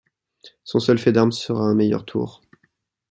[0.63, 2.41] Son seul fait d'armes sera un meilleur tour.